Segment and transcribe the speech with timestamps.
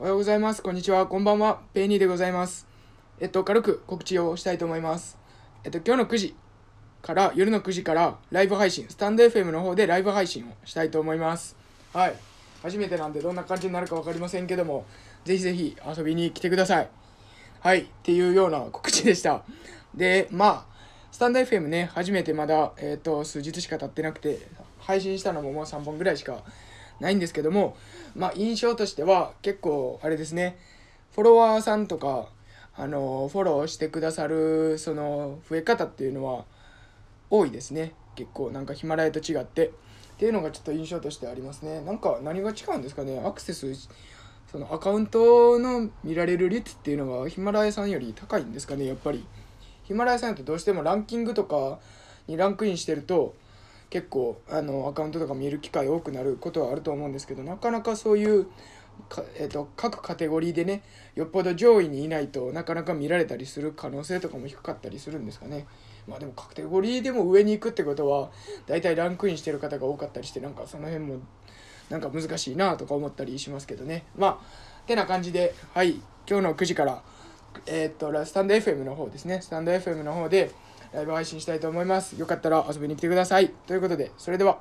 [0.00, 0.62] おはようございます。
[0.62, 1.06] こんにちは。
[1.06, 1.60] こんばんは。
[1.74, 2.66] ペイニーでございます。
[3.20, 5.18] えっと、軽く告知をしたいと思います。
[5.62, 6.34] えっと、今日の9時
[7.02, 11.54] から、夜の9時からライブ配信、スタンド FM の方でライブ配信をしたいと思います。
[11.92, 12.14] はい。
[12.62, 14.86] 初めてなんでどんな感じになるか分かりませんけども、
[15.26, 16.88] ぜひぜひ遊びに来てください。
[17.60, 17.80] はい。
[17.80, 19.42] っていうような告知でした。
[19.94, 20.66] で、まあ、
[21.12, 24.38] スタンド FM ね、初めてまだ、えっと、数日しか経ってなくて、
[24.78, 26.42] 配信したのももう3本ぐらいしか
[27.00, 27.76] ないんですけども、
[28.14, 30.58] まあ、印象としては結構あれですね
[31.12, 32.28] フォロワーさんとか
[32.76, 36.44] あのフォローしてくださるその増え方っていうのは
[37.30, 37.92] 多いですね。
[38.16, 39.68] 結構なんかヒマラヤと違って。
[39.68, 39.70] っ
[40.20, 41.80] ていうのがちょっと印象としてありますね。
[41.80, 43.22] なんか何が違うんですかね。
[43.24, 43.88] アクセス
[44.50, 49.24] そのアカウントの見られる率っていうのがヒマラヤさんより高いんですかねやっぱり。
[49.84, 51.78] ヒマラヤさんってどうしてもランキングとか
[52.26, 53.34] にランクインしてると
[53.90, 58.46] 結構あのアカウントとか見る機会多くなることはあると思うんですけどなかなかそういう
[59.08, 60.82] か、えー、と各カテゴリーでね
[61.14, 65.66] よっぽど上位にいないとなかなか見られたりする可能性とかも低かったりするんですかね。
[66.06, 68.30] まあでもカテゴリーでも上に行くってことは
[68.66, 71.16] 大体ランクインしてる方が多かったりしてなんかその辺も
[71.88, 74.04] なんか難しいなとか思ったりしますけどね。
[74.16, 77.02] まあてな感じではい今日の9時から
[77.66, 80.50] えっ、とスタンド FM の方ですねスタンド FM の方で
[80.92, 82.18] ライブ配信したいと思います。
[82.18, 83.50] よかったら遊びに来てください。
[83.66, 84.58] ということで、それでは。